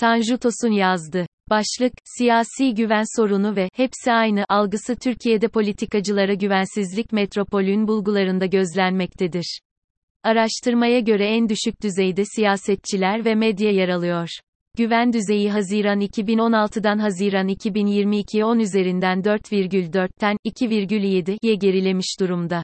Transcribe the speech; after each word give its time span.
Tanju 0.00 0.38
Tosun 0.38 0.72
yazdı. 0.72 1.26
Başlık, 1.50 1.92
siyasi 2.04 2.74
güven 2.74 3.20
sorunu 3.20 3.56
ve 3.56 3.68
hepsi 3.74 4.12
aynı 4.12 4.44
algısı 4.48 4.96
Türkiye'de 4.96 5.48
politikacılara 5.48 6.34
güvensizlik 6.34 7.12
metropolün 7.12 7.88
bulgularında 7.88 8.46
gözlenmektedir. 8.46 9.60
Araştırmaya 10.22 11.00
göre 11.00 11.26
en 11.26 11.48
düşük 11.48 11.82
düzeyde 11.82 12.24
siyasetçiler 12.24 13.24
ve 13.24 13.34
medya 13.34 13.70
yer 13.70 13.88
alıyor. 13.88 14.28
Güven 14.76 15.12
düzeyi 15.12 15.50
Haziran 15.50 16.00
2016'dan 16.00 16.98
Haziran 16.98 17.48
2022'ye 17.48 18.44
10 18.44 18.58
üzerinden 18.58 19.20
4,4'ten 19.20 20.36
2,7'ye 20.46 21.54
gerilemiş 21.54 22.20
durumda. 22.20 22.62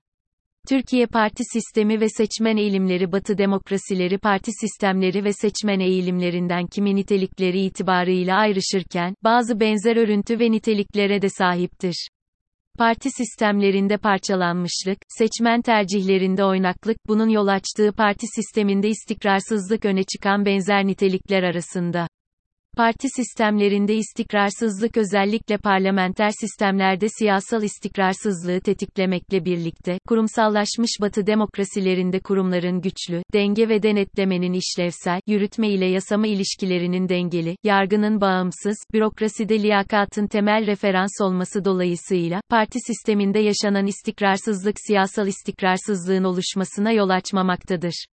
Türkiye 0.68 1.06
parti 1.06 1.42
sistemi 1.52 2.00
ve 2.00 2.08
seçmen 2.08 2.56
eğilimleri 2.56 3.12
Batı 3.12 3.38
demokrasileri 3.38 4.18
parti 4.18 4.50
sistemleri 4.60 5.24
ve 5.24 5.32
seçmen 5.32 5.80
eğilimlerinden 5.80 6.66
kimi 6.66 6.96
nitelikleri 6.96 7.60
itibarıyla 7.60 8.36
ayrışırken, 8.36 9.14
bazı 9.24 9.60
benzer 9.60 9.96
örüntü 9.96 10.40
ve 10.40 10.50
niteliklere 10.50 11.22
de 11.22 11.28
sahiptir. 11.28 12.08
Parti 12.78 13.08
sistemlerinde 13.10 13.96
parçalanmışlık, 13.96 14.98
seçmen 15.08 15.62
tercihlerinde 15.62 16.44
oynaklık, 16.44 16.96
bunun 17.08 17.28
yol 17.28 17.46
açtığı 17.46 17.92
parti 17.92 18.26
sisteminde 18.34 18.88
istikrarsızlık 18.88 19.84
öne 19.84 20.02
çıkan 20.02 20.44
benzer 20.44 20.86
nitelikler 20.86 21.42
arasında. 21.42 22.08
Parti 22.76 23.08
sistemlerinde 23.16 23.94
istikrarsızlık 23.94 24.96
özellikle 24.96 25.58
parlamenter 25.58 26.30
sistemlerde 26.40 27.06
siyasal 27.08 27.62
istikrarsızlığı 27.62 28.60
tetiklemekle 28.60 29.44
birlikte, 29.44 29.98
kurumsallaşmış 30.08 30.90
batı 31.00 31.26
demokrasilerinde 31.26 32.20
kurumların 32.20 32.80
güçlü, 32.80 33.22
denge 33.32 33.68
ve 33.68 33.82
denetlemenin 33.82 34.52
işlevsel, 34.52 35.20
yürütme 35.26 35.68
ile 35.68 35.86
yasama 35.86 36.26
ilişkilerinin 36.26 37.08
dengeli, 37.08 37.56
yargının 37.64 38.20
bağımsız, 38.20 38.76
bürokraside 38.92 39.62
liyakatın 39.62 40.26
temel 40.26 40.66
referans 40.66 41.20
olması 41.20 41.64
dolayısıyla, 41.64 42.40
parti 42.50 42.78
sisteminde 42.86 43.38
yaşanan 43.38 43.86
istikrarsızlık 43.86 44.76
siyasal 44.86 45.26
istikrarsızlığın 45.26 46.24
oluşmasına 46.24 46.92
yol 46.92 47.08
açmamaktadır. 47.08 48.06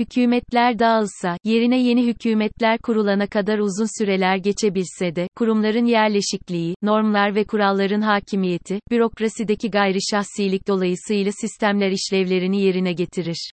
Hükümetler 0.00 0.78
dağılsa, 0.78 1.36
yerine 1.44 1.82
yeni 1.82 2.06
hükümetler 2.06 2.78
kurulana 2.78 3.26
kadar 3.26 3.58
uzun 3.58 3.98
süreler 3.98 4.36
geçebilse 4.36 5.16
de, 5.16 5.28
kurumların 5.36 5.84
yerleşikliği, 5.84 6.74
normlar 6.82 7.34
ve 7.34 7.44
kuralların 7.44 8.00
hakimiyeti, 8.00 8.80
bürokrasideki 8.90 9.70
gayri 9.70 9.98
şahsilik 10.10 10.68
dolayısıyla 10.68 11.32
sistemler 11.32 11.90
işlevlerini 11.90 12.62
yerine 12.62 12.92
getirir. 12.92 13.50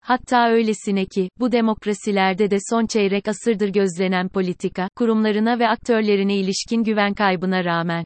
Hatta 0.00 0.48
öylesine 0.50 1.06
ki, 1.06 1.28
bu 1.40 1.52
demokrasilerde 1.52 2.50
de 2.50 2.56
son 2.70 2.86
çeyrek 2.86 3.28
asırdır 3.28 3.68
gözlenen 3.68 4.28
politika, 4.28 4.88
kurumlarına 4.96 5.58
ve 5.58 5.68
aktörlerine 5.68 6.36
ilişkin 6.36 6.84
güven 6.84 7.14
kaybına 7.14 7.64
rağmen, 7.64 8.04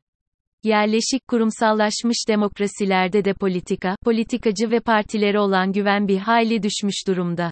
Yerleşik 0.64 1.28
kurumsallaşmış 1.28 2.16
demokrasilerde 2.28 3.24
de 3.24 3.34
politika, 3.34 3.96
politikacı 4.04 4.70
ve 4.70 4.80
partilere 4.80 5.38
olan 5.40 5.72
güven 5.72 6.08
bir 6.08 6.18
hayli 6.18 6.62
düşmüş 6.62 7.06
durumda. 7.06 7.49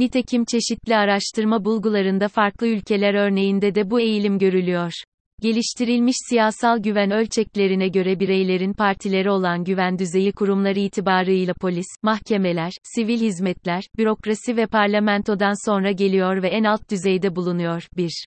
Nitekim 0.00 0.44
çeşitli 0.44 0.96
araştırma 0.96 1.64
bulgularında 1.64 2.28
farklı 2.28 2.66
ülkeler 2.66 3.14
örneğinde 3.14 3.74
de 3.74 3.90
bu 3.90 4.00
eğilim 4.00 4.38
görülüyor. 4.38 4.92
Geliştirilmiş 5.42 6.16
siyasal 6.28 6.78
güven 6.78 7.10
ölçeklerine 7.10 7.88
göre 7.88 8.20
bireylerin 8.20 8.72
partilere 8.72 9.30
olan 9.30 9.64
güven 9.64 9.98
düzeyi 9.98 10.32
kurumları 10.32 10.78
itibarıyla 10.78 11.54
polis, 11.54 11.86
mahkemeler, 12.02 12.72
sivil 12.94 13.20
hizmetler, 13.20 13.82
bürokrasi 13.98 14.56
ve 14.56 14.66
parlamentodan 14.66 15.70
sonra 15.70 15.92
geliyor 15.92 16.42
ve 16.42 16.48
en 16.48 16.64
alt 16.64 16.90
düzeyde 16.90 17.36
bulunuyor. 17.36 17.88
1. 17.96 18.24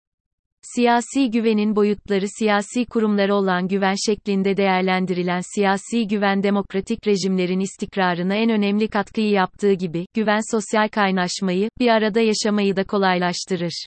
Siyasi 0.64 1.32
güvenin 1.32 1.76
boyutları 1.76 2.26
siyasi 2.40 2.86
kurumlara 2.86 3.36
olan 3.36 3.68
güven 3.68 3.96
şeklinde 4.06 4.58
değerlendirilen 4.58 5.42
siyasi 5.56 6.08
güven 6.08 6.44
demokratik 6.44 7.08
rejimlerin 7.08 7.60
istikrarına 7.60 8.36
en 8.36 8.50
önemli 8.50 8.88
katkıyı 8.88 9.30
yaptığı 9.30 9.74
gibi, 9.74 10.06
güven 10.14 10.52
sosyal 10.52 10.88
kaynaşmayı, 10.88 11.70
bir 11.80 11.88
arada 11.88 12.20
yaşamayı 12.20 12.76
da 12.76 12.84
kolaylaştırır. 12.84 13.86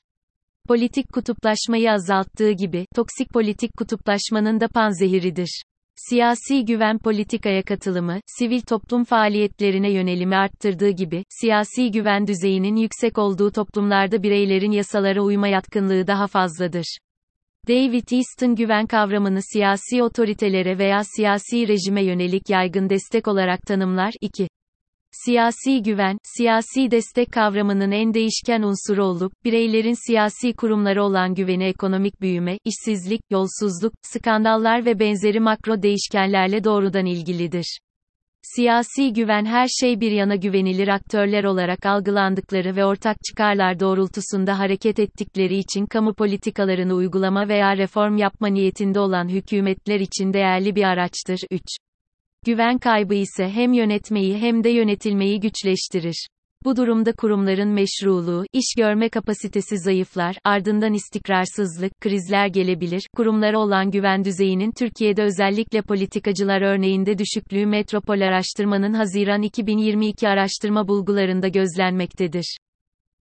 Politik 0.68 1.12
kutuplaşmayı 1.12 1.92
azalttığı 1.92 2.50
gibi, 2.50 2.86
toksik 2.94 3.30
politik 3.30 3.76
kutuplaşmanın 3.76 4.60
da 4.60 4.68
panzehiridir. 4.68 5.62
Siyasi 5.96 6.64
güven 6.64 6.98
politikaya 6.98 7.62
katılımı, 7.62 8.20
sivil 8.26 8.60
toplum 8.60 9.04
faaliyetlerine 9.04 9.92
yönelimi 9.92 10.36
arttırdığı 10.36 10.90
gibi, 10.90 11.24
siyasi 11.40 11.90
güven 11.90 12.26
düzeyinin 12.26 12.76
yüksek 12.76 13.18
olduğu 13.18 13.50
toplumlarda 13.50 14.22
bireylerin 14.22 14.70
yasalara 14.70 15.22
uyma 15.22 15.48
yatkınlığı 15.48 16.06
daha 16.06 16.26
fazladır. 16.26 16.98
David 17.68 18.08
Easton 18.12 18.54
güven 18.54 18.86
kavramını 18.86 19.40
siyasi 19.52 20.02
otoritelere 20.02 20.78
veya 20.78 21.02
siyasi 21.16 21.68
rejime 21.68 22.04
yönelik 22.04 22.50
yaygın 22.50 22.90
destek 22.90 23.28
olarak 23.28 23.62
tanımlar. 23.62 24.14
2. 24.20 24.48
Siyasi 25.24 25.82
güven, 25.82 26.18
siyasi 26.22 26.90
destek 26.90 27.32
kavramının 27.32 27.90
en 27.90 28.14
değişken 28.14 28.62
unsuru 28.62 29.04
olup, 29.04 29.32
bireylerin 29.44 30.06
siyasi 30.06 30.52
kurumlara 30.52 31.04
olan 31.04 31.34
güveni 31.34 31.64
ekonomik 31.64 32.20
büyüme, 32.20 32.58
işsizlik, 32.64 33.20
yolsuzluk, 33.30 33.92
skandallar 34.02 34.86
ve 34.86 34.98
benzeri 34.98 35.40
makro 35.40 35.82
değişkenlerle 35.82 36.64
doğrudan 36.64 37.06
ilgilidir. 37.06 37.78
Siyasi 38.42 39.12
güven 39.12 39.44
her 39.44 39.68
şey 39.80 40.00
bir 40.00 40.10
yana 40.10 40.36
güvenilir 40.36 40.88
aktörler 40.88 41.44
olarak 41.44 41.86
algılandıkları 41.86 42.76
ve 42.76 42.84
ortak 42.84 43.16
çıkarlar 43.28 43.80
doğrultusunda 43.80 44.58
hareket 44.58 44.98
ettikleri 44.98 45.56
için 45.56 45.86
kamu 45.86 46.14
politikalarını 46.14 46.94
uygulama 46.94 47.48
veya 47.48 47.76
reform 47.76 48.16
yapma 48.16 48.48
niyetinde 48.48 49.00
olan 49.00 49.28
hükümetler 49.28 50.00
için 50.00 50.32
değerli 50.32 50.76
bir 50.76 50.84
araçtır. 50.84 51.38
3. 51.50 51.62
Güven 52.46 52.78
kaybı 52.78 53.14
ise 53.14 53.48
hem 53.48 53.72
yönetmeyi 53.72 54.38
hem 54.38 54.64
de 54.64 54.70
yönetilmeyi 54.70 55.40
güçleştirir. 55.40 56.26
Bu 56.64 56.76
durumda 56.76 57.12
kurumların 57.12 57.68
meşruluğu, 57.68 58.44
iş 58.52 58.74
görme 58.76 59.08
kapasitesi 59.08 59.78
zayıflar, 59.78 60.36
ardından 60.44 60.92
istikrarsızlık, 60.94 62.00
krizler 62.00 62.46
gelebilir. 62.46 63.06
Kurumlara 63.16 63.58
olan 63.58 63.90
güven 63.90 64.24
düzeyinin 64.24 64.72
Türkiye'de 64.78 65.22
özellikle 65.22 65.82
politikacılar 65.82 66.62
örneğinde 66.62 67.18
düşüklüğü 67.18 67.66
Metropol 67.66 68.20
Araştırma'nın 68.20 68.94
Haziran 68.94 69.42
2022 69.42 70.28
araştırma 70.28 70.88
bulgularında 70.88 71.48
gözlenmektedir. 71.48 72.56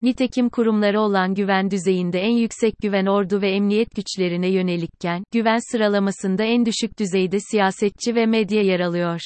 Nitekim 0.04 0.48
kurumlara 0.48 1.00
olan 1.00 1.34
güven 1.34 1.70
düzeyinde 1.70 2.20
en 2.20 2.36
yüksek 2.36 2.74
güven 2.82 3.06
ordu 3.06 3.42
ve 3.42 3.50
emniyet 3.50 3.88
güçlerine 3.96 4.48
yönelikken, 4.48 5.24
güven 5.32 5.72
sıralamasında 5.72 6.44
en 6.44 6.66
düşük 6.66 6.98
düzeyde 6.98 7.40
siyasetçi 7.40 8.14
ve 8.14 8.26
medya 8.26 8.62
yer 8.62 8.80
alıyor. 8.80 9.20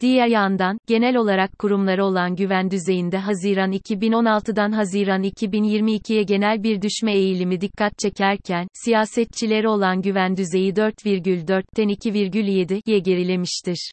Diğer 0.00 0.26
yandan, 0.26 0.78
genel 0.86 1.16
olarak 1.16 1.58
kurumlara 1.58 2.04
olan 2.04 2.36
güven 2.36 2.70
düzeyinde 2.70 3.18
Haziran 3.18 3.72
2016'dan 3.72 4.72
Haziran 4.72 5.22
2022'ye 5.22 6.22
genel 6.22 6.62
bir 6.62 6.82
düşme 6.82 7.14
eğilimi 7.14 7.60
dikkat 7.60 7.98
çekerken, 7.98 8.68
siyasetçilere 8.84 9.68
olan 9.68 10.02
güven 10.02 10.36
düzeyi 10.36 10.72
4,4'ten 10.72 11.88
2,7'ye 11.88 12.98
gerilemiştir. 12.98 13.92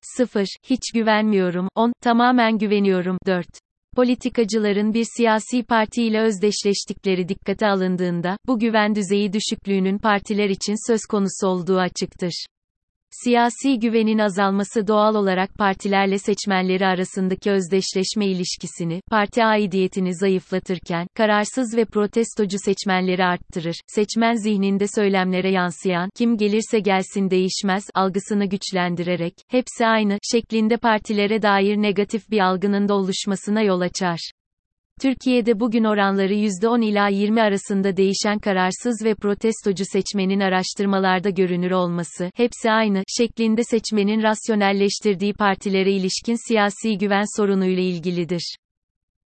0. 0.00 0.46
Hiç 0.70 0.92
güvenmiyorum. 0.94 1.68
10. 1.74 1.92
Tamamen 2.02 2.58
güveniyorum. 2.58 3.18
4. 3.26 3.46
Politikacıların 3.96 4.94
bir 4.94 5.06
siyasi 5.16 5.62
parti 5.62 6.02
ile 6.02 6.20
özdeşleştikleri 6.20 7.28
dikkate 7.28 7.66
alındığında, 7.66 8.36
bu 8.46 8.58
güven 8.58 8.94
düzeyi 8.94 9.32
düşüklüğünün 9.32 9.98
partiler 9.98 10.48
için 10.48 10.90
söz 10.90 11.00
konusu 11.10 11.46
olduğu 11.46 11.78
açıktır. 11.78 12.46
Siyasi 13.10 13.78
güvenin 13.78 14.18
azalması 14.18 14.86
doğal 14.86 15.14
olarak 15.14 15.54
partilerle 15.54 16.18
seçmenleri 16.18 16.86
arasındaki 16.86 17.50
özdeşleşme 17.50 18.26
ilişkisini, 18.26 19.00
parti 19.10 19.44
aidiyetini 19.44 20.14
zayıflatırken, 20.14 21.06
kararsız 21.16 21.76
ve 21.76 21.84
protestocu 21.84 22.58
seçmenleri 22.58 23.24
arttırır. 23.24 23.76
Seçmen 23.86 24.34
zihninde 24.34 24.86
söylemlere 24.94 25.50
yansıyan, 25.50 26.10
kim 26.16 26.36
gelirse 26.36 26.80
gelsin 26.80 27.30
değişmez, 27.30 27.84
algısını 27.94 28.44
güçlendirerek, 28.44 29.34
hepsi 29.48 29.86
aynı, 29.86 30.18
şeklinde 30.32 30.76
partilere 30.76 31.42
dair 31.42 31.76
negatif 31.76 32.30
bir 32.30 32.40
algının 32.40 32.88
da 32.88 32.94
oluşmasına 32.94 33.62
yol 33.62 33.80
açar. 33.80 34.30
Türkiye'de 35.02 35.60
bugün 35.60 35.84
oranları 35.84 36.34
%10 36.34 36.84
ila 36.84 37.08
20 37.08 37.42
arasında 37.42 37.96
değişen 37.96 38.38
kararsız 38.38 39.04
ve 39.04 39.14
protestocu 39.14 39.84
seçmenin 39.92 40.40
araştırmalarda 40.40 41.30
görünür 41.30 41.70
olması, 41.70 42.30
hepsi 42.34 42.70
aynı, 42.70 43.02
şeklinde 43.18 43.64
seçmenin 43.64 44.22
rasyonelleştirdiği 44.22 45.34
partilere 45.34 45.92
ilişkin 45.92 46.48
siyasi 46.48 46.98
güven 46.98 47.36
sorunuyla 47.36 47.82
ilgilidir. 47.82 48.56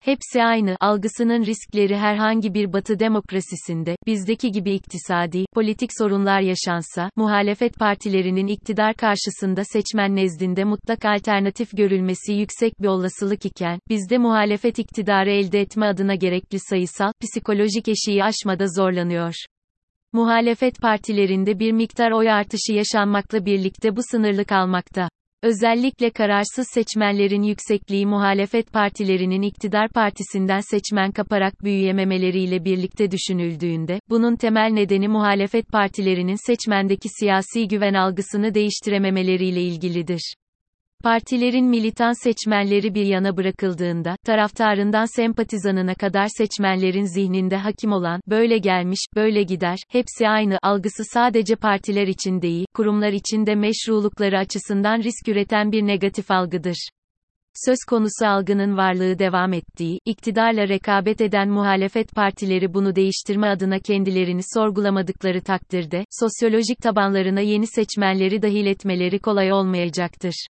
Hepsi 0.01 0.43
aynı 0.43 0.77
algısının 0.79 1.45
riskleri 1.45 1.97
herhangi 1.97 2.53
bir 2.53 2.73
batı 2.73 2.99
demokrasisinde, 2.99 3.95
bizdeki 4.07 4.51
gibi 4.51 4.71
iktisadi, 4.71 5.45
politik 5.53 5.89
sorunlar 5.97 6.41
yaşansa, 6.41 7.09
muhalefet 7.15 7.75
partilerinin 7.75 8.47
iktidar 8.47 8.93
karşısında 8.93 9.63
seçmen 9.63 10.15
nezdinde 10.15 10.63
mutlak 10.63 11.05
alternatif 11.05 11.77
görülmesi 11.77 12.33
yüksek 12.33 12.81
bir 12.81 12.87
olasılık 12.87 13.45
iken, 13.45 13.79
bizde 13.89 14.17
muhalefet 14.17 14.79
iktidarı 14.79 15.31
elde 15.31 15.61
etme 15.61 15.85
adına 15.85 16.15
gerekli 16.15 16.59
sayısal, 16.59 17.11
psikolojik 17.21 17.87
eşiği 17.87 18.23
aşmada 18.23 18.65
zorlanıyor. 18.67 19.33
Muhalefet 20.13 20.81
partilerinde 20.81 21.59
bir 21.59 21.71
miktar 21.71 22.11
oy 22.11 22.31
artışı 22.31 22.73
yaşanmakla 22.73 23.45
birlikte 23.45 23.95
bu 23.95 24.01
sınırlı 24.11 24.45
kalmakta. 24.45 25.09
Özellikle 25.43 26.09
kararsız 26.09 26.67
seçmenlerin 26.73 27.43
yüksekliği 27.43 28.05
muhalefet 28.05 28.73
partilerinin 28.73 29.41
iktidar 29.41 29.89
partisinden 29.89 30.59
seçmen 30.59 31.11
kaparak 31.11 31.63
büyüyememeleriyle 31.63 32.65
birlikte 32.65 33.11
düşünüldüğünde, 33.11 33.99
bunun 34.09 34.35
temel 34.35 34.69
nedeni 34.69 35.07
muhalefet 35.07 35.71
partilerinin 35.71 36.47
seçmendeki 36.47 37.09
siyasi 37.19 37.67
güven 37.67 37.93
algısını 37.93 38.53
değiştirememeleriyle 38.53 39.61
ilgilidir. 39.61 40.33
Partilerin 41.03 41.65
militan 41.65 42.23
seçmenleri 42.23 42.93
bir 42.93 43.05
yana 43.05 43.37
bırakıldığında, 43.37 44.15
taraftarından 44.25 45.05
sempatizanına 45.15 45.95
kadar 45.95 46.27
seçmenlerin 46.37 47.05
zihninde 47.05 47.57
hakim 47.57 47.91
olan, 47.91 48.21
böyle 48.27 48.57
gelmiş, 48.57 48.99
böyle 49.15 49.43
gider, 49.43 49.77
hepsi 49.89 50.27
aynı, 50.27 50.57
algısı 50.61 51.03
sadece 51.13 51.55
partiler 51.55 52.07
için 52.07 52.41
değil, 52.41 52.65
kurumlar 52.73 53.11
için 53.11 53.45
de 53.45 53.55
meşrulukları 53.55 54.37
açısından 54.37 54.97
risk 54.97 55.27
üreten 55.27 55.71
bir 55.71 55.87
negatif 55.87 56.31
algıdır. 56.31 56.89
Söz 57.65 57.77
konusu 57.89 58.25
algının 58.25 58.77
varlığı 58.77 59.19
devam 59.19 59.53
ettiği, 59.53 59.99
iktidarla 60.05 60.67
rekabet 60.67 61.21
eden 61.21 61.49
muhalefet 61.49 62.15
partileri 62.15 62.73
bunu 62.73 62.95
değiştirme 62.95 63.47
adına 63.47 63.79
kendilerini 63.79 64.41
sorgulamadıkları 64.53 65.41
takdirde, 65.41 66.05
sosyolojik 66.19 66.77
tabanlarına 66.81 67.41
yeni 67.41 67.67
seçmenleri 67.67 68.41
dahil 68.41 68.65
etmeleri 68.65 69.19
kolay 69.19 69.53
olmayacaktır. 69.53 70.47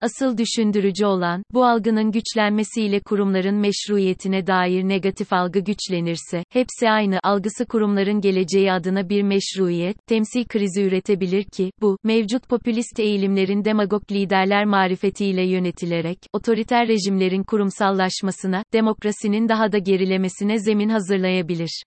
Asıl 0.00 0.38
düşündürücü 0.38 1.06
olan, 1.06 1.42
bu 1.54 1.64
algının 1.64 2.12
güçlenmesiyle 2.12 3.00
kurumların 3.00 3.54
meşruiyetine 3.54 4.46
dair 4.46 4.84
negatif 4.84 5.32
algı 5.32 5.58
güçlenirse, 5.58 6.44
hepsi 6.50 6.90
aynı 6.90 7.18
algısı 7.22 7.66
kurumların 7.66 8.20
geleceği 8.20 8.72
adına 8.72 9.08
bir 9.08 9.22
meşruiyet, 9.22 9.96
temsil 10.06 10.44
krizi 10.44 10.82
üretebilir 10.82 11.44
ki, 11.44 11.70
bu, 11.80 11.98
mevcut 12.04 12.48
popülist 12.48 13.00
eğilimlerin 13.00 13.64
demagog 13.64 14.12
liderler 14.12 14.64
marifetiyle 14.64 15.46
yönetilerek, 15.46 16.18
otoriter 16.32 16.88
rejimlerin 16.88 17.42
kurumsallaşmasına, 17.42 18.62
demokrasinin 18.72 19.48
daha 19.48 19.72
da 19.72 19.78
gerilemesine 19.78 20.58
zemin 20.58 20.88
hazırlayabilir. 20.88 21.82